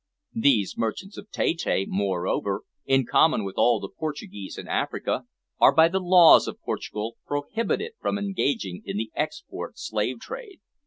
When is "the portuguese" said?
3.79-4.57